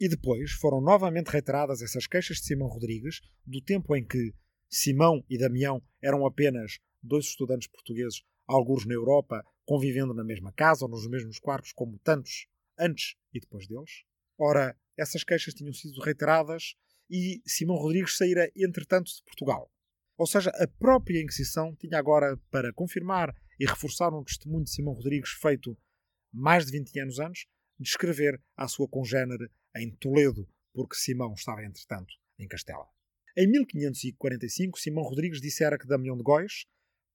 E 0.00 0.08
depois 0.08 0.50
foram 0.52 0.80
novamente 0.80 1.28
reiteradas 1.28 1.80
essas 1.80 2.06
queixas 2.06 2.38
de 2.38 2.46
Simão 2.46 2.68
Rodrigues, 2.68 3.20
do 3.46 3.60
tempo 3.60 3.94
em 3.94 4.04
que 4.04 4.34
Simão 4.68 5.24
e 5.30 5.38
Damião 5.38 5.80
eram 6.02 6.26
apenas 6.26 6.80
dois 7.00 7.26
estudantes 7.26 7.68
portugueses, 7.68 8.22
alguns 8.46 8.84
na 8.84 8.94
Europa, 8.94 9.44
convivendo 9.64 10.12
na 10.12 10.24
mesma 10.24 10.52
casa 10.52 10.84
ou 10.84 10.90
nos 10.90 11.06
mesmos 11.06 11.38
quartos, 11.38 11.72
como 11.72 11.98
tantos 12.00 12.48
antes 12.78 13.14
e 13.32 13.38
depois 13.38 13.68
deles. 13.68 14.04
Ora, 14.38 14.76
essas 14.96 15.24
queixas 15.24 15.54
tinham 15.54 15.72
sido 15.72 16.00
reiteradas 16.00 16.74
e 17.10 17.40
Simão 17.46 17.76
Rodrigues 17.76 18.16
saíra, 18.16 18.50
entretanto, 18.56 19.06
de 19.06 19.22
Portugal. 19.24 19.70
Ou 20.16 20.26
seja, 20.26 20.50
a 20.50 20.66
própria 20.66 21.20
Inquisição 21.20 21.74
tinha 21.74 21.98
agora, 21.98 22.36
para 22.50 22.72
confirmar 22.72 23.34
e 23.58 23.66
reforçar 23.66 24.12
um 24.12 24.24
testemunho 24.24 24.64
de 24.64 24.70
Simão 24.70 24.94
Rodrigues 24.94 25.30
feito 25.30 25.76
mais 26.32 26.66
de 26.66 26.72
20 26.72 27.00
anos 27.00 27.18
antes, 27.18 27.46
de 27.78 27.88
escrever 27.88 28.40
à 28.56 28.68
sua 28.68 28.88
congénere 28.88 29.48
em 29.76 29.90
Toledo, 29.96 30.48
porque 30.72 30.96
Simão 30.96 31.32
estava, 31.34 31.64
entretanto, 31.64 32.12
em 32.38 32.46
Castela. 32.46 32.86
Em 33.36 33.48
1545, 33.50 34.78
Simão 34.78 35.04
Rodrigues 35.04 35.40
dissera 35.40 35.78
que 35.78 35.86
Damião 35.86 36.16
de 36.16 36.22
Góis 36.22 36.66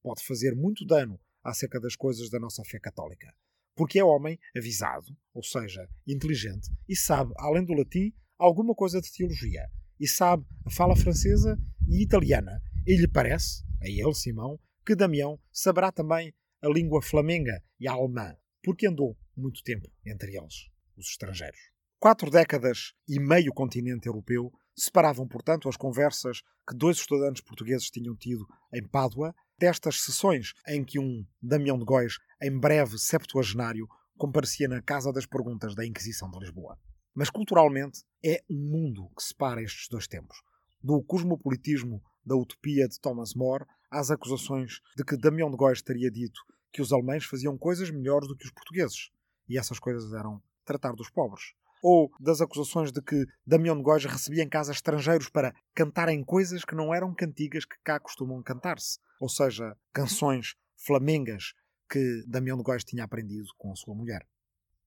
pode 0.02 0.22
fazer 0.24 0.54
muito 0.54 0.84
dano 0.84 1.18
acerca 1.42 1.80
das 1.80 1.96
coisas 1.96 2.28
da 2.28 2.38
nossa 2.38 2.62
fé 2.64 2.78
católica 2.78 3.34
porque 3.80 3.98
é 3.98 4.04
homem 4.04 4.38
avisado, 4.54 5.06
ou 5.32 5.42
seja, 5.42 5.88
inteligente, 6.06 6.68
e 6.86 6.94
sabe, 6.94 7.32
além 7.38 7.64
do 7.64 7.72
latim, 7.72 8.12
alguma 8.38 8.74
coisa 8.74 9.00
de 9.00 9.10
teologia, 9.10 9.66
e 9.98 10.06
sabe 10.06 10.44
a 10.66 10.70
fala 10.70 10.94
francesa 10.94 11.56
e 11.88 12.02
italiana. 12.02 12.60
E 12.86 12.94
lhe 12.94 13.08
parece, 13.08 13.64
a 13.82 13.88
ele, 13.88 14.12
Simão, 14.12 14.60
que 14.84 14.94
Damião 14.94 15.40
saberá 15.50 15.90
também 15.90 16.30
a 16.62 16.68
língua 16.68 17.00
flamenga 17.00 17.58
e 17.80 17.88
a 17.88 17.92
alemã, 17.92 18.36
porque 18.62 18.86
andou 18.86 19.16
muito 19.34 19.62
tempo 19.62 19.90
entre 20.04 20.36
eles, 20.36 20.68
os 20.94 21.08
estrangeiros. 21.08 21.70
Quatro 21.98 22.30
décadas 22.30 22.92
e 23.08 23.18
meio 23.18 23.50
continente 23.50 24.08
europeu 24.08 24.52
separavam, 24.76 25.26
portanto, 25.26 25.70
as 25.70 25.76
conversas 25.78 26.42
que 26.68 26.76
dois 26.76 26.98
estudantes 26.98 27.42
portugueses 27.42 27.88
tinham 27.88 28.14
tido 28.14 28.46
em 28.74 28.86
Pádua 28.86 29.34
destas 29.60 30.00
sessões 30.00 30.54
em 30.66 30.82
que 30.82 30.98
um 30.98 31.22
Damião 31.40 31.78
de 31.78 31.84
Góis, 31.84 32.16
em 32.42 32.58
breve 32.58 32.98
septuagenário, 32.98 33.86
comparecia 34.16 34.66
na 34.66 34.80
Casa 34.80 35.12
das 35.12 35.26
Perguntas 35.26 35.74
da 35.74 35.84
Inquisição 35.84 36.30
de 36.30 36.38
Lisboa. 36.38 36.78
Mas 37.14 37.28
culturalmente 37.28 38.02
é 38.24 38.42
um 38.48 38.56
mundo 38.56 39.10
que 39.14 39.22
separa 39.22 39.62
estes 39.62 39.86
dois 39.90 40.08
tempos. 40.08 40.38
Do 40.82 41.02
cosmopolitismo 41.02 42.02
da 42.24 42.34
utopia 42.34 42.88
de 42.88 42.98
Thomas 42.98 43.34
More 43.34 43.66
às 43.90 44.10
acusações 44.10 44.80
de 44.96 45.04
que 45.04 45.18
Damião 45.18 45.50
de 45.50 45.58
Góis 45.58 45.82
teria 45.82 46.10
dito 46.10 46.40
que 46.72 46.80
os 46.80 46.90
alemães 46.90 47.26
faziam 47.26 47.58
coisas 47.58 47.90
melhores 47.90 48.28
do 48.28 48.36
que 48.36 48.46
os 48.46 48.52
portugueses, 48.52 49.10
e 49.46 49.58
essas 49.58 49.78
coisas 49.78 50.10
eram 50.14 50.42
tratar 50.64 50.94
dos 50.94 51.10
pobres. 51.10 51.52
Ou 51.82 52.10
das 52.20 52.40
acusações 52.40 52.92
de 52.92 53.00
que 53.00 53.26
Damião 53.46 53.76
de 53.76 53.82
Góis 53.82 54.04
recebia 54.04 54.42
em 54.42 54.48
casa 54.48 54.72
estrangeiros 54.72 55.28
para 55.28 55.54
cantarem 55.74 56.22
coisas 56.22 56.64
que 56.64 56.74
não 56.74 56.94
eram 56.94 57.14
cantigas 57.14 57.64
que 57.64 57.76
cá 57.82 57.98
costumam 57.98 58.42
cantar-se, 58.42 58.98
ou 59.20 59.28
seja, 59.28 59.76
canções 59.92 60.54
flamengas 60.76 61.54
que 61.90 62.24
Damião 62.26 62.56
de 62.56 62.62
Góis 62.62 62.84
tinha 62.84 63.04
aprendido 63.04 63.48
com 63.56 63.72
a 63.72 63.76
sua 63.76 63.94
mulher. 63.94 64.26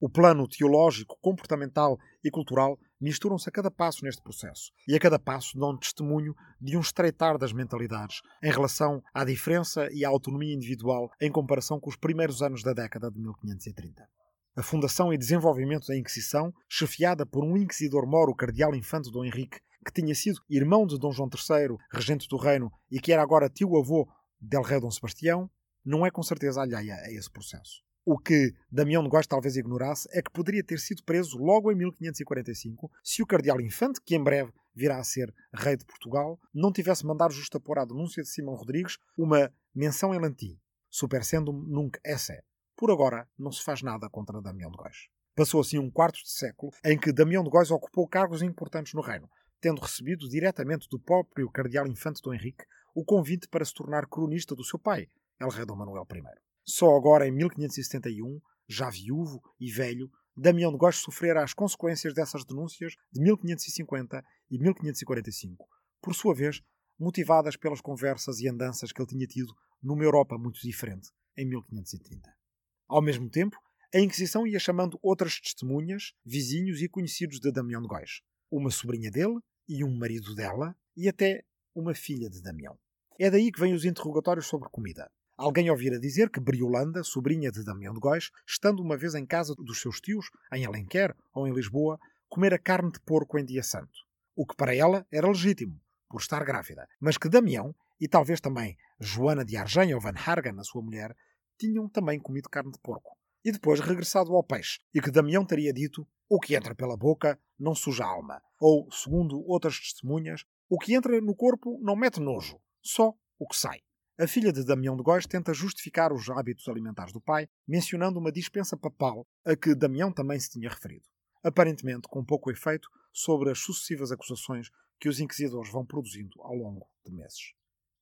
O 0.00 0.08
plano 0.08 0.46
teológico, 0.46 1.16
comportamental 1.20 1.98
e 2.22 2.30
cultural 2.30 2.78
misturam-se 3.00 3.48
a 3.48 3.52
cada 3.52 3.70
passo 3.70 4.04
neste 4.04 4.22
processo 4.22 4.70
e 4.86 4.94
a 4.94 5.00
cada 5.00 5.18
passo 5.18 5.56
dão 5.58 5.78
testemunho 5.78 6.34
de 6.60 6.76
um 6.76 6.80
estreitar 6.80 7.38
das 7.38 7.52
mentalidades 7.52 8.20
em 8.42 8.50
relação 8.50 9.02
à 9.14 9.24
diferença 9.24 9.88
e 9.92 10.04
à 10.04 10.08
autonomia 10.08 10.54
individual 10.54 11.10
em 11.20 11.30
comparação 11.30 11.80
com 11.80 11.88
os 11.88 11.96
primeiros 11.96 12.42
anos 12.42 12.62
da 12.62 12.72
década 12.72 13.10
de 13.10 13.18
1530. 13.18 14.06
A 14.56 14.62
fundação 14.62 15.12
e 15.12 15.18
desenvolvimento 15.18 15.88
da 15.88 15.96
Inquisição, 15.96 16.54
chefiada 16.68 17.26
por 17.26 17.42
um 17.42 17.56
inquisidor 17.56 18.06
moro, 18.06 18.34
cardeal 18.34 18.72
infante 18.74 19.10
Dom 19.10 19.24
Henrique, 19.24 19.58
que 19.84 19.92
tinha 19.92 20.14
sido 20.14 20.40
irmão 20.48 20.86
de 20.86 20.96
Dom 20.96 21.10
João 21.10 21.28
III, 21.28 21.76
regente 21.92 22.28
do 22.28 22.36
reino, 22.36 22.70
e 22.88 23.00
que 23.00 23.12
era 23.12 23.20
agora 23.20 23.50
tio-avô 23.50 24.08
del 24.40 24.62
rei 24.62 24.78
Dom 24.78 24.90
Sebastião, 24.92 25.50
não 25.84 26.06
é 26.06 26.10
com 26.10 26.22
certeza 26.22 26.62
alheia 26.62 26.94
a 26.94 27.10
esse 27.10 27.28
processo. 27.28 27.82
O 28.06 28.18
que 28.18 28.54
Damião 28.70 29.02
de 29.02 29.08
Góis 29.08 29.26
talvez 29.26 29.56
ignorasse 29.56 30.06
é 30.12 30.22
que 30.22 30.30
poderia 30.30 30.62
ter 30.62 30.78
sido 30.78 31.02
preso 31.02 31.36
logo 31.38 31.72
em 31.72 31.74
1545 31.74 32.90
se 33.02 33.22
o 33.22 33.26
cardeal 33.26 33.60
Infante, 33.60 34.00
que 34.00 34.14
em 34.14 34.22
breve 34.22 34.52
virá 34.74 34.98
a 34.98 35.04
ser 35.04 35.34
rei 35.52 35.76
de 35.76 35.84
Portugal, 35.84 36.38
não 36.52 36.72
tivesse 36.72 37.04
mandado 37.06 37.32
justapor 37.32 37.78
à 37.78 37.84
denúncia 37.84 38.22
de 38.22 38.28
Simão 38.28 38.54
Rodrigues 38.54 38.98
uma 39.16 39.52
menção 39.74 40.14
em 40.14 40.20
latim, 40.20 40.58
supersendum 40.90 41.52
nunc 41.52 41.98
esse. 42.04 42.42
Por 42.76 42.90
agora, 42.90 43.28
não 43.38 43.52
se 43.52 43.62
faz 43.62 43.82
nada 43.82 44.10
contra 44.10 44.42
Damião 44.42 44.70
de 44.70 44.76
Góis. 44.76 45.08
Passou 45.34 45.60
assim 45.60 45.78
um 45.78 45.90
quarto 45.90 46.16
de 46.22 46.30
século 46.30 46.72
em 46.84 46.98
que 46.98 47.12
Damião 47.12 47.44
de 47.44 47.50
Góis 47.50 47.70
ocupou 47.70 48.08
cargos 48.08 48.42
importantes 48.42 48.94
no 48.94 49.00
reino, 49.00 49.28
tendo 49.60 49.80
recebido 49.80 50.28
diretamente 50.28 50.88
do 50.88 50.98
próprio 50.98 51.50
cardeal 51.50 51.86
Infante 51.86 52.20
Dom 52.22 52.34
Henrique 52.34 52.64
o 52.94 53.04
convite 53.04 53.48
para 53.48 53.64
se 53.64 53.74
tornar 53.74 54.06
cronista 54.06 54.54
do 54.54 54.64
seu 54.64 54.78
pai, 54.78 55.08
El 55.40 55.48
Rei 55.48 55.64
Dom 55.64 55.76
Manuel 55.76 56.06
I. 56.12 56.22
Só 56.64 56.96
agora, 56.96 57.26
em 57.26 57.32
1571, 57.32 58.40
já 58.68 58.90
viúvo 58.90 59.40
e 59.60 59.70
velho, 59.70 60.10
Damião 60.36 60.72
de 60.72 60.78
Góis 60.78 60.96
sofrera 60.96 61.42
as 61.42 61.54
consequências 61.54 62.12
dessas 62.12 62.44
denúncias 62.44 62.94
de 63.12 63.20
1550 63.20 64.24
e 64.50 64.58
1545, 64.58 65.66
por 66.00 66.14
sua 66.14 66.34
vez 66.34 66.60
motivadas 66.98 67.56
pelas 67.56 67.80
conversas 67.80 68.40
e 68.40 68.48
andanças 68.48 68.92
que 68.92 69.00
ele 69.00 69.08
tinha 69.08 69.26
tido 69.26 69.54
numa 69.82 70.04
Europa 70.04 70.36
muito 70.38 70.60
diferente 70.60 71.10
em 71.36 71.48
1530. 71.48 72.43
Ao 72.88 73.00
mesmo 73.00 73.30
tempo, 73.30 73.56
a 73.94 73.98
Inquisição 73.98 74.46
ia 74.46 74.58
chamando 74.58 74.98
outras 75.02 75.40
testemunhas, 75.40 76.12
vizinhos 76.24 76.82
e 76.82 76.88
conhecidos 76.88 77.40
de 77.40 77.50
Damião 77.50 77.80
de 77.80 77.88
Góis, 77.88 78.20
uma 78.50 78.70
sobrinha 78.70 79.10
dele 79.10 79.38
e 79.68 79.82
um 79.84 79.96
marido 79.96 80.34
dela 80.34 80.76
e 80.96 81.08
até 81.08 81.44
uma 81.74 81.94
filha 81.94 82.28
de 82.28 82.42
Damião. 82.42 82.78
É 83.18 83.30
daí 83.30 83.50
que 83.50 83.60
vêm 83.60 83.72
os 83.72 83.84
interrogatórios 83.84 84.46
sobre 84.46 84.68
comida. 84.68 85.10
Alguém 85.36 85.70
ouvira 85.70 85.98
dizer 85.98 86.30
que 86.30 86.40
Briolanda, 86.40 87.02
sobrinha 87.02 87.50
de 87.50 87.64
Damião 87.64 87.94
de 87.94 88.00
Góis, 88.00 88.30
estando 88.46 88.80
uma 88.80 88.96
vez 88.96 89.14
em 89.14 89.26
casa 89.26 89.54
dos 89.54 89.80
seus 89.80 90.00
tios, 90.00 90.26
em 90.52 90.64
Alenquer 90.64 91.14
ou 91.32 91.46
em 91.48 91.52
Lisboa, 91.52 91.98
comera 92.28 92.58
carne 92.58 92.92
de 92.92 93.00
porco 93.00 93.38
em 93.38 93.44
dia 93.44 93.62
santo. 93.62 93.98
O 94.36 94.46
que 94.46 94.56
para 94.56 94.74
ela 94.74 95.06
era 95.10 95.28
legítimo, 95.28 95.80
por 96.08 96.20
estar 96.20 96.44
grávida, 96.44 96.86
mas 97.00 97.16
que 97.16 97.28
Damião, 97.28 97.74
e 98.00 98.08
talvez 98.08 98.40
também 98.40 98.76
Joana 99.00 99.44
de 99.44 99.56
Argenha 99.56 99.94
ou 99.94 100.00
Van 100.00 100.14
Hargen, 100.16 100.58
a 100.58 100.64
sua 100.64 100.82
mulher, 100.82 101.14
tinham 101.58 101.88
também 101.88 102.18
comido 102.18 102.48
carne 102.48 102.72
de 102.72 102.78
porco. 102.78 103.16
E 103.44 103.52
depois 103.52 103.80
regressado 103.80 104.34
ao 104.34 104.42
peixe, 104.42 104.80
e 104.94 105.00
que 105.00 105.10
Damião 105.10 105.44
teria 105.44 105.72
dito: 105.72 106.06
o 106.28 106.40
que 106.40 106.54
entra 106.56 106.74
pela 106.74 106.96
boca 106.96 107.38
não 107.58 107.74
suja 107.74 108.04
a 108.04 108.08
alma. 108.08 108.40
Ou, 108.58 108.90
segundo 108.90 109.42
outras 109.46 109.78
testemunhas, 109.78 110.44
o 110.68 110.78
que 110.78 110.94
entra 110.94 111.20
no 111.20 111.34
corpo 111.34 111.78
não 111.82 111.94
mete 111.94 112.20
nojo, 112.20 112.58
só 112.82 113.14
o 113.38 113.46
que 113.46 113.56
sai. 113.56 113.80
A 114.18 114.26
filha 114.26 114.52
de 114.52 114.64
Damião 114.64 114.96
de 114.96 115.02
Góis 115.02 115.26
tenta 115.26 115.52
justificar 115.52 116.12
os 116.12 116.30
hábitos 116.30 116.68
alimentares 116.68 117.12
do 117.12 117.20
pai, 117.20 117.48
mencionando 117.66 118.18
uma 118.18 118.30
dispensa 118.30 118.76
papal 118.76 119.26
a 119.44 119.56
que 119.56 119.74
Damião 119.74 120.12
também 120.12 120.38
se 120.38 120.50
tinha 120.50 120.70
referido. 120.70 121.04
Aparentemente 121.42 122.08
com 122.08 122.24
pouco 122.24 122.50
efeito 122.50 122.88
sobre 123.12 123.50
as 123.50 123.58
sucessivas 123.58 124.12
acusações 124.12 124.70
que 125.00 125.08
os 125.08 125.18
inquisidores 125.20 125.70
vão 125.70 125.84
produzindo 125.84 126.40
ao 126.40 126.54
longo 126.54 126.88
de 127.04 127.12
meses. 127.12 127.54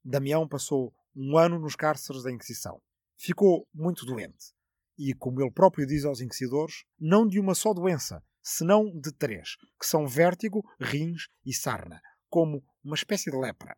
Damião 0.05 0.47
passou 0.47 0.95
um 1.17 1.37
ano 1.37 1.59
nos 1.59 1.75
cárceres 1.75 2.23
da 2.23 2.31
Inquisição. 2.31 2.81
Ficou 3.25 3.69
muito 3.73 4.05
doente. 4.05 4.53
E, 4.99 5.15
como 5.15 5.41
ele 5.41 5.53
próprio 5.53 5.87
diz 5.87 6.05
aos 6.05 6.21
inquisidores, 6.21 6.83
não 6.99 7.25
de 7.25 7.39
uma 7.39 7.55
só 7.55 7.73
doença, 7.73 8.21
senão 8.43 8.91
de 8.99 9.13
três, 9.13 9.55
que 9.81 9.87
são 9.87 10.09
vértigo, 10.09 10.61
rins 10.81 11.29
e 11.47 11.55
sarna, 11.55 12.01
como 12.29 12.65
uma 12.83 12.97
espécie 12.97 13.31
de 13.31 13.37
lepra. 13.37 13.77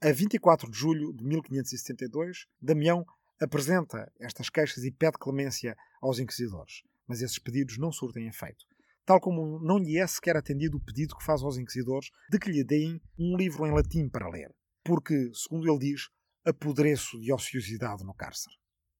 A 0.00 0.12
24 0.12 0.70
de 0.70 0.78
julho 0.78 1.12
de 1.12 1.24
1572, 1.24 2.46
Damião 2.62 3.04
apresenta 3.40 4.12
estas 4.20 4.48
queixas 4.48 4.84
e 4.84 4.92
pede 4.92 5.18
clemência 5.18 5.76
aos 6.00 6.20
inquisidores, 6.20 6.82
mas 7.04 7.20
esses 7.20 7.40
pedidos 7.40 7.78
não 7.78 7.90
surtem 7.90 8.28
efeito. 8.28 8.64
Tal 9.04 9.20
como 9.20 9.58
não 9.58 9.78
lhe 9.78 9.98
é 9.98 10.06
sequer 10.06 10.36
atendido 10.36 10.76
o 10.76 10.84
pedido 10.84 11.16
que 11.16 11.24
faz 11.24 11.42
aos 11.42 11.58
inquisidores 11.58 12.10
de 12.30 12.38
que 12.38 12.52
lhe 12.52 12.62
deem 12.62 13.02
um 13.18 13.36
livro 13.36 13.66
em 13.66 13.72
latim 13.72 14.08
para 14.08 14.30
ler, 14.30 14.54
porque, 14.84 15.32
segundo 15.34 15.68
ele 15.68 15.80
diz, 15.80 16.02
apodreço 16.44 17.18
de 17.18 17.32
ociosidade 17.32 18.04
no 18.04 18.14
cárcere. 18.14 18.54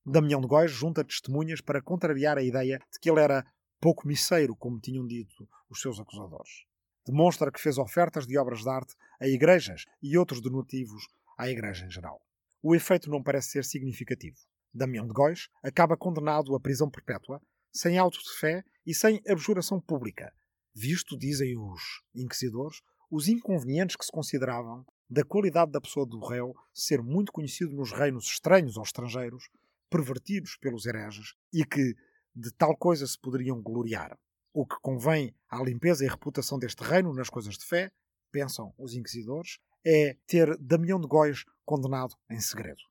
Damião 0.05 0.40
de 0.40 0.47
Góis 0.47 0.71
junta 0.71 1.05
testemunhas 1.05 1.61
para 1.61 1.83
contrariar 1.83 2.38
a 2.38 2.43
ideia 2.43 2.78
de 2.93 2.99
que 3.00 3.11
ele 3.11 3.21
era 3.21 3.45
pouco 3.81 4.07
misseiro, 4.07 4.57
como 4.57 4.81
tinham 4.81 5.07
dito 5.07 5.49
os 5.69 5.81
seus 5.81 6.00
acusadores 6.00 6.69
demonstra 7.09 7.50
que 7.50 7.61
fez 7.61 7.78
ofertas 7.78 8.26
de 8.26 8.37
obras 8.37 8.61
de 8.61 8.69
arte 8.69 8.95
a 9.19 9.26
igrejas 9.26 9.85
e 10.02 10.19
outros 10.19 10.43
donativos 10.43 11.09
à 11.38 11.49
igreja 11.49 11.87
em 11.87 11.90
geral. 11.90 12.21
O 12.62 12.75
efeito 12.75 13.11
não 13.11 13.23
parece 13.23 13.52
ser 13.52 13.64
significativo. 13.64 14.37
Damião 14.75 15.07
de 15.07 15.12
Góis 15.14 15.49
acaba 15.62 15.97
condenado 15.97 16.55
à 16.55 16.61
prisão 16.61 16.90
perpétua, 16.90 17.40
sem 17.73 17.97
auto 17.97 18.19
de 18.19 18.38
fé 18.38 18.62
e 18.87 18.95
sem 18.95 19.21
abjuração 19.26 19.81
pública, 19.81 20.33
visto, 20.75 21.17
dizem 21.17 21.57
os 21.57 21.81
inquisidores, 22.14 22.81
os 23.11 23.26
inconvenientes 23.26 23.97
que 23.97 24.05
se 24.05 24.12
consideravam 24.12 24.85
da 25.09 25.25
qualidade 25.25 25.73
da 25.73 25.81
pessoa 25.81 26.05
do 26.05 26.21
réu 26.21 26.55
ser 26.75 27.02
muito 27.02 27.33
conhecido 27.33 27.75
nos 27.75 27.90
reinos 27.90 28.26
estranhos 28.26 28.76
aos 28.76 28.88
estrangeiros, 28.88 29.49
pervertidos 29.90 30.57
pelos 30.57 30.87
hereges, 30.87 31.35
e 31.52 31.64
que 31.64 31.95
de 32.35 32.52
tal 32.52 32.76
coisa 32.76 33.07
se 33.07 33.18
poderiam 33.18 33.61
gloriar. 33.61 34.16
O 34.52 34.66
que 34.66 34.76
convém 34.80 35.35
à 35.50 35.62
limpeza 35.62 36.04
e 36.04 36.09
reputação 36.09 36.59
deste 36.59 36.83
reino 36.83 37.12
nas 37.12 37.28
coisas 37.28 37.57
de 37.57 37.64
fé, 37.64 37.90
pensam 38.30 38.75
os 38.78 38.95
inquisidores, 38.95 39.59
é 39.85 40.16
ter 40.26 40.57
Damião 40.59 41.00
de 41.00 41.07
Góis 41.07 41.45
condenado 41.64 42.14
em 42.30 42.40
segredo. 42.40 42.83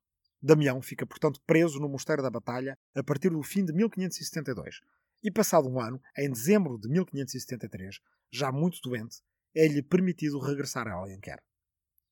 Damião 0.42 0.82
fica, 0.82 1.06
portanto, 1.06 1.42
preso 1.46 1.80
no 1.80 1.89
Mosteiro 1.89 2.22
da 2.22 2.30
Batalha 2.30 2.77
a 2.96 3.04
partir 3.04 3.30
do 3.30 3.42
fim 3.42 3.66
de 3.66 3.74
1572. 3.74 4.80
E 5.24 5.32
passado 5.32 5.68
um 5.68 5.80
ano, 5.80 6.00
em 6.18 6.30
dezembro 6.30 6.77
de 6.77 6.88
1573, 6.89 8.00
já 8.32 8.51
muito 8.51 8.80
doente, 8.82 9.22
é-lhe 9.56 9.82
permitido 9.82 10.39
regressar 10.39 10.88
a 10.88 10.94
Alenquer. 10.94 11.42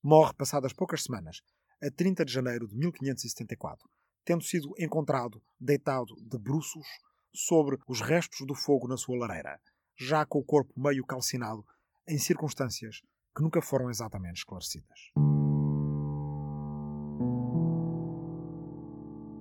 Morre 0.04 0.34
passadas 0.34 0.74
poucas 0.74 1.04
semanas, 1.04 1.42
a 1.82 1.92
30 1.92 2.26
de 2.26 2.34
janeiro 2.34 2.68
de 2.68 2.76
1574, 2.76 3.88
tendo 4.26 4.44
sido 4.44 4.74
encontrado 4.78 5.42
deitado 5.60 6.16
de 6.20 6.38
bruços 6.38 6.86
sobre 7.34 7.78
os 7.88 8.02
restos 8.02 8.46
do 8.46 8.56
fogo 8.56 8.88
na 8.88 8.98
sua 8.98 9.18
lareira, 9.18 9.60
já 9.98 10.26
com 10.26 10.40
o 10.40 10.44
corpo 10.44 10.74
meio 10.76 11.06
calcinado, 11.06 11.66
em 12.08 12.18
circunstâncias 12.18 13.02
que 13.36 13.44
nunca 13.44 13.62
foram 13.62 13.90
exatamente 13.90 14.38
esclarecidas. 14.38 15.12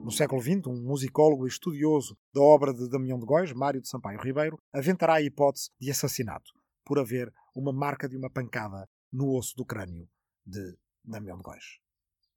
No 0.04 0.10
século 0.10 0.42
XX, 0.42 0.66
um 0.66 0.82
musicólogo 0.82 1.46
e 1.46 1.48
estudioso 1.48 2.14
da 2.34 2.42
obra 2.42 2.74
de 2.74 2.90
Damião 2.90 3.18
de 3.18 3.24
Góis, 3.24 3.52
Mário 3.52 3.80
de 3.80 3.88
Sampaio 3.88 4.20
Ribeiro, 4.20 4.60
aventará 4.70 5.14
a 5.14 5.22
hipótese 5.22 5.70
de 5.80 5.90
assassinato, 5.90 6.52
por 6.84 6.98
haver 6.98 7.32
uma 7.54 7.72
marca 7.72 8.06
de 8.06 8.14
uma 8.14 8.28
pancada 8.28 8.86
no 9.10 9.34
osso 9.34 9.56
do 9.56 9.64
crânio 9.64 10.06
de 10.44 10.76
Damião 11.02 11.38
de 11.38 11.42
Góis. 11.42 11.78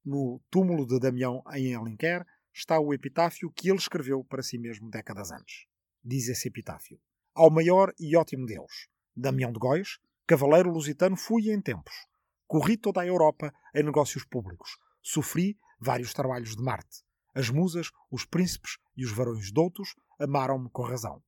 No 0.06 0.40
túmulo 0.50 0.86
de 0.86 0.98
Damião 0.98 1.44
em 1.54 1.76
Alenquer 1.76 2.26
está 2.58 2.80
o 2.80 2.94
epitáfio 2.94 3.52
que 3.52 3.70
ele 3.70 3.78
escreveu 3.78 4.24
para 4.24 4.42
si 4.42 4.58
mesmo 4.58 4.90
décadas 4.90 5.32
antes. 5.32 5.66
Diz 6.04 6.28
esse 6.28 6.48
epitáfio: 6.48 7.00
Ao 7.34 7.52
maior 7.52 7.94
e 8.00 8.16
ótimo 8.18 8.46
Deus, 8.46 8.88
Damião 9.16 9.52
de 9.52 9.60
Góis, 9.60 10.00
cavaleiro 10.26 10.72
lusitano 10.72 11.16
fui 11.16 11.52
em 11.52 11.62
tempos. 11.62 11.94
Corri 12.48 12.76
toda 12.78 13.02
a 13.02 13.06
Europa 13.06 13.54
em 13.76 13.84
negócios 13.84 14.24
públicos. 14.24 14.78
Sofri 15.02 15.58
vários 15.80 16.14
trabalhos 16.14 16.56
de 16.56 16.64
Marte. 16.64 17.04
As 17.36 17.50
musas, 17.50 17.92
os 18.10 18.26
príncipes 18.26 18.78
e 18.96 19.06
os 19.06 19.12
varões 19.12 19.52
doutos 19.52 19.94
amaram-me 20.20 20.70
com 20.72 20.82
razão. 20.82 21.22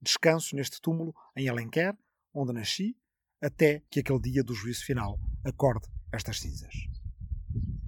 Descanso 0.00 0.54
neste 0.54 0.80
túmulo 0.80 1.12
em 1.34 1.48
Alenquer, 1.48 1.96
onde 2.32 2.52
nasci, 2.52 2.96
até 3.42 3.82
que 3.90 4.00
aquele 4.00 4.20
dia 4.20 4.44
do 4.44 4.54
juízo 4.54 4.84
final 4.84 5.18
acorde 5.44 5.88
estas 6.12 6.40
cinzas. 6.40 6.74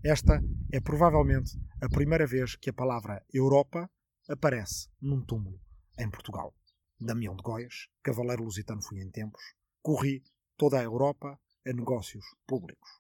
Esta 0.05 0.43
é 0.73 0.81
provavelmente 0.81 1.59
a 1.81 1.89
primeira 1.89 2.27
vez 2.27 2.57
que 2.57 2.71
a 2.71 2.73
palavra 2.73 3.23
Europa 3.33 3.89
aparece 4.29 4.89
num 5.01 5.25
túmulo 5.25 5.61
em 5.97 6.11
Portugal. 6.11 6.53
Damião 7.01 7.37
de 7.37 7.43
Góis, 7.43 7.87
cavaleiro 8.03 8.43
lusitano 8.43 8.83
fui 8.83 9.01
em 9.01 9.09
tempos, 9.11 9.41
corri 9.81 10.23
toda 10.57 10.81
a 10.81 10.83
Europa 10.83 11.39
a 11.65 11.73
negócios 11.73 12.25
públicos. 12.47 12.91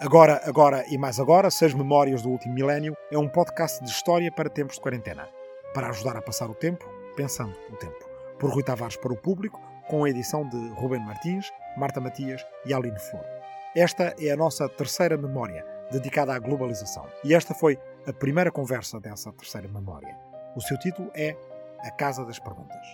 Agora, 0.00 0.40
agora 0.44 0.84
e 0.88 0.98
mais 0.98 1.18
agora, 1.18 1.50
Seis 1.50 1.74
Memórias 1.74 2.22
do 2.22 2.28
Último 2.28 2.54
Milénio 2.54 2.96
é 3.10 3.18
um 3.18 3.28
podcast 3.28 3.82
de 3.82 3.90
história 3.90 4.30
para 4.30 4.50
tempos 4.50 4.76
de 4.76 4.82
quarentena, 4.82 5.28
para 5.72 5.88
ajudar 5.88 6.16
a 6.16 6.22
passar 6.22 6.48
o 6.48 6.54
tempo, 6.54 6.84
pensando 7.16 7.56
o 7.70 7.76
tempo. 7.76 8.08
Por 8.38 8.50
Rui 8.50 8.62
Tavares 8.62 8.96
para 8.96 9.12
o 9.12 9.16
público, 9.16 9.60
com 9.88 10.04
a 10.04 10.10
edição 10.10 10.48
de 10.48 10.68
Ruben 10.74 11.00
Martins, 11.00 11.50
Marta 11.76 12.00
Matias 12.00 12.44
e 12.64 12.72
Aline 12.72 12.98
Flor. 12.98 13.43
Esta 13.76 14.14
é 14.20 14.30
a 14.30 14.36
nossa 14.36 14.68
terceira 14.68 15.16
memória, 15.16 15.66
dedicada 15.90 16.32
à 16.32 16.38
globalização. 16.38 17.08
E 17.24 17.34
esta 17.34 17.52
foi 17.52 17.76
a 18.06 18.12
primeira 18.12 18.48
conversa 18.48 19.00
dessa 19.00 19.32
terceira 19.32 19.66
memória. 19.66 20.16
O 20.54 20.60
seu 20.60 20.78
título 20.78 21.10
é 21.12 21.36
A 21.80 21.90
Casa 21.90 22.24
das 22.24 22.38
Perguntas. 22.38 22.86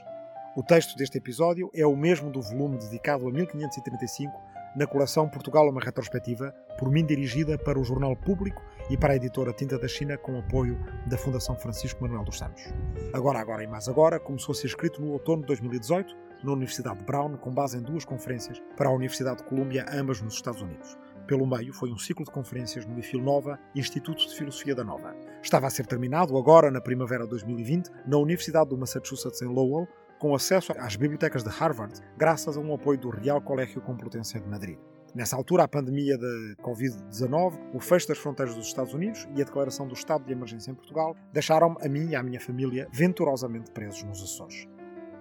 O 0.56 0.62
texto 0.62 0.96
deste 0.96 1.18
episódio 1.18 1.70
é 1.74 1.86
o 1.86 1.94
mesmo 1.94 2.30
do 2.30 2.40
volume 2.40 2.78
dedicado 2.78 3.28
a 3.28 3.30
1535 3.30 4.32
na 4.74 4.86
coleção 4.86 5.28
Portugal 5.28 5.68
uma 5.68 5.82
retrospectiva, 5.82 6.54
por 6.78 6.90
mim 6.90 7.04
dirigida 7.04 7.58
para 7.58 7.78
o 7.78 7.84
Jornal 7.84 8.16
Público 8.16 8.62
e 8.88 8.96
para 8.96 9.12
a 9.12 9.16
editora 9.16 9.52
Tinta 9.52 9.78
da 9.78 9.86
China 9.86 10.16
com 10.16 10.38
apoio 10.38 10.78
da 11.06 11.18
Fundação 11.18 11.56
Francisco 11.56 12.02
Manuel 12.02 12.24
dos 12.24 12.38
Santos. 12.38 12.64
Agora, 13.12 13.38
agora 13.38 13.62
e 13.62 13.66
mais 13.66 13.86
agora, 13.86 14.18
começou 14.18 14.54
a 14.54 14.56
ser 14.56 14.68
escrito 14.68 15.02
no 15.02 15.12
outono 15.12 15.42
de 15.42 15.48
2018 15.48 16.29
na 16.42 16.52
Universidade 16.52 16.98
de 16.98 17.04
Brown, 17.04 17.36
com 17.36 17.52
base 17.52 17.76
em 17.76 17.82
duas 17.82 18.04
conferências 18.04 18.60
para 18.76 18.88
a 18.88 18.92
Universidade 18.92 19.38
de 19.38 19.44
Colômbia, 19.44 19.86
ambas 19.92 20.20
nos 20.20 20.34
Estados 20.34 20.62
Unidos. 20.62 20.98
Pelo 21.26 21.46
meio, 21.46 21.72
foi 21.72 21.92
um 21.92 21.98
ciclo 21.98 22.24
de 22.24 22.30
conferências 22.30 22.84
no 22.84 22.98
IFIL 22.98 23.22
Nova, 23.22 23.58
Instituto 23.74 24.26
de 24.26 24.34
Filosofia 24.34 24.74
da 24.74 24.82
Nova. 24.82 25.14
Estava 25.42 25.66
a 25.66 25.70
ser 25.70 25.86
terminado 25.86 26.36
agora, 26.36 26.70
na 26.70 26.80
primavera 26.80 27.24
de 27.24 27.30
2020, 27.30 27.90
na 28.06 28.16
Universidade 28.16 28.70
do 28.70 28.76
Massachusetts 28.76 29.40
em 29.40 29.46
Lowell, 29.46 29.86
com 30.18 30.34
acesso 30.34 30.72
às 30.76 30.96
bibliotecas 30.96 31.42
de 31.42 31.50
Harvard, 31.50 31.94
graças 32.18 32.56
a 32.56 32.60
um 32.60 32.74
apoio 32.74 32.98
do 32.98 33.10
Real 33.10 33.40
Colégio 33.40 33.80
Complutense 33.80 34.38
de 34.40 34.48
Madrid. 34.48 34.78
Nessa 35.14 35.36
altura, 35.36 35.64
a 35.64 35.68
pandemia 35.68 36.16
da 36.16 36.62
Covid-19, 36.62 37.58
o 37.74 37.80
fecho 37.80 38.08
das 38.08 38.18
fronteiras 38.18 38.54
dos 38.54 38.66
Estados 38.66 38.94
Unidos 38.94 39.26
e 39.36 39.42
a 39.42 39.44
declaração 39.44 39.88
do 39.88 39.94
estado 39.94 40.24
de 40.24 40.32
emergência 40.32 40.70
em 40.70 40.74
Portugal 40.74 41.16
deixaram-me, 41.32 41.76
a 41.80 41.88
mim 41.88 42.10
e 42.10 42.16
à 42.16 42.22
minha 42.22 42.40
família, 42.40 42.86
venturosamente 42.92 43.70
presos 43.72 44.02
nos 44.04 44.22
Açores. 44.22 44.68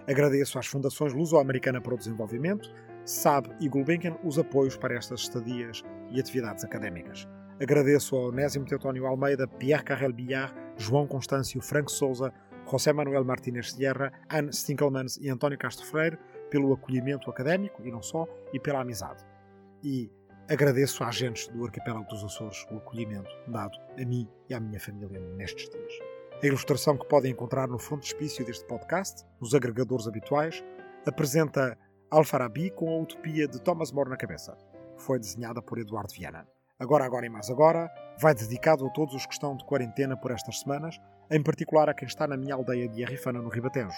Agradeço 0.08 0.58
às 0.58 0.66
Fundações 0.66 1.12
Luso-Americana 1.12 1.80
para 1.80 1.94
o 1.94 1.98
Desenvolvimento, 1.98 2.72
SAB 3.04 3.48
e 3.60 3.68
Gulbenkian 3.68 4.16
os 4.24 4.38
apoios 4.38 4.76
para 4.76 4.94
estas 4.94 5.20
estadias 5.20 5.82
e 6.10 6.20
atividades 6.20 6.64
académicas. 6.64 7.28
Agradeço 7.60 8.16
ao 8.16 8.28
Onésimo 8.28 8.64
Teutónio 8.64 9.06
Almeida, 9.06 9.46
Pierre 9.46 9.84
Carrel 9.84 10.12
Billard, 10.12 10.54
João 10.76 11.06
Constâncio, 11.06 11.60
Franco 11.60 11.90
Souza, 11.90 12.32
José 12.70 12.92
Manuel 12.92 13.24
Martínez 13.24 13.72
Sierra, 13.72 14.12
Anne 14.30 14.52
Stinkelmans 14.52 15.18
e 15.18 15.28
António 15.28 15.58
Castro 15.58 15.84
Freire 15.84 16.18
pelo 16.50 16.72
acolhimento 16.72 17.30
académico 17.30 17.82
e 17.84 17.90
não 17.90 18.02
só, 18.02 18.26
e 18.52 18.58
pela 18.58 18.80
amizade. 18.80 19.24
E 19.82 20.10
agradeço 20.48 21.04
a 21.04 21.08
agentes 21.08 21.48
do 21.48 21.64
Arquipélago 21.64 22.08
dos 22.08 22.24
Açores 22.24 22.66
o 22.70 22.78
acolhimento 22.78 23.30
dado 23.46 23.78
a 23.98 24.04
mim 24.04 24.28
e 24.48 24.54
à 24.54 24.60
minha 24.60 24.80
família 24.80 25.20
nestes 25.36 25.68
dias. 25.68 26.09
A 26.42 26.46
ilustração 26.46 26.96
que 26.96 27.06
podem 27.06 27.32
encontrar 27.32 27.68
no 27.68 27.78
frontispício 27.78 28.42
deste 28.46 28.64
podcast, 28.64 29.26
nos 29.38 29.54
agregadores 29.54 30.08
habituais, 30.08 30.64
apresenta 31.06 31.76
Alfarabi 32.10 32.70
com 32.70 32.88
a 32.88 32.98
utopia 32.98 33.46
de 33.46 33.60
Thomas 33.60 33.92
More 33.92 34.08
na 34.08 34.16
cabeça. 34.16 34.56
Foi 34.96 35.18
desenhada 35.18 35.60
por 35.60 35.78
Eduardo 35.78 36.14
Viana. 36.14 36.48
Agora, 36.78 37.04
agora 37.04 37.26
e 37.26 37.28
mais 37.28 37.50
agora, 37.50 37.90
vai 38.18 38.34
dedicado 38.34 38.86
a 38.86 38.90
todos 38.90 39.14
os 39.14 39.26
que 39.26 39.34
estão 39.34 39.54
de 39.54 39.66
quarentena 39.66 40.16
por 40.16 40.30
estas 40.30 40.60
semanas 40.60 40.98
em 41.30 41.42
particular 41.42 41.90
a 41.90 41.94
quem 41.94 42.08
está 42.08 42.26
na 42.26 42.38
minha 42.38 42.54
aldeia 42.54 42.88
de 42.88 43.04
Arrifana, 43.04 43.42
no 43.42 43.50
Ribatejo, 43.50 43.92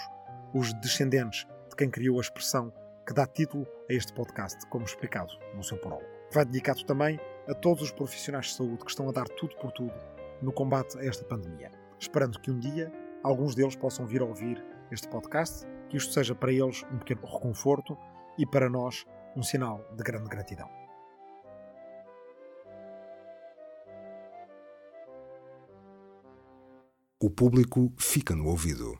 os 0.53 0.73
descendentes 0.81 1.47
de 1.69 1.77
quem 1.77 1.89
criou 1.89 2.17
a 2.17 2.21
expressão 2.21 2.73
que 3.07 3.13
dá 3.13 3.25
título 3.25 3.65
a 3.89 3.93
este 3.93 4.11
podcast, 4.11 4.67
como 4.67 4.83
explicado 4.83 5.31
no 5.55 5.63
seu 5.63 5.77
prólogo. 5.77 6.05
Vai 6.29 6.43
dedicado 6.43 6.83
também 6.83 7.17
a 7.47 7.53
todos 7.53 7.83
os 7.83 7.91
profissionais 7.91 8.47
de 8.47 8.55
saúde 8.55 8.83
que 8.83 8.91
estão 8.91 9.07
a 9.07 9.13
dar 9.13 9.29
tudo 9.29 9.55
por 9.55 9.71
tudo 9.71 9.93
no 10.41 10.51
combate 10.51 10.97
a 10.99 11.05
esta 11.05 11.23
pandemia, 11.23 11.71
esperando 12.03 12.39
que 12.39 12.51
um 12.51 12.59
dia 12.59 12.91
alguns 13.23 13.55
deles 13.55 13.75
possam 13.75 14.05
vir 14.05 14.21
a 14.21 14.25
ouvir 14.25 14.63
este 14.91 15.07
podcast, 15.07 15.65
que 15.89 15.97
isto 15.97 16.13
seja 16.13 16.35
para 16.35 16.51
eles 16.51 16.83
um 16.91 16.99
pequeno 16.99 17.25
reconforto 17.25 17.97
e 18.37 18.45
para 18.45 18.69
nós 18.69 19.05
um 19.35 19.41
sinal 19.41 19.83
de 19.95 20.03
grande 20.03 20.29
gratidão. 20.29 20.83
o 27.23 27.29
público 27.29 27.89
fica 27.97 28.35
no 28.35 28.47
ouvido. 28.47 28.99